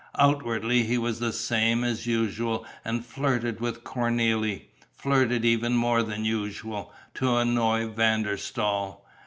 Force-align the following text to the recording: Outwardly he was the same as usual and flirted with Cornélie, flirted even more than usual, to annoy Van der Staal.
Outwardly 0.17 0.81
he 0.81 0.97
was 0.97 1.19
the 1.19 1.31
same 1.31 1.83
as 1.83 2.07
usual 2.07 2.65
and 2.83 3.05
flirted 3.05 3.59
with 3.59 3.83
Cornélie, 3.83 4.63
flirted 4.95 5.45
even 5.45 5.73
more 5.75 6.01
than 6.01 6.25
usual, 6.25 6.91
to 7.13 7.37
annoy 7.37 7.85
Van 7.85 8.23
der 8.23 8.35
Staal. 8.37 9.05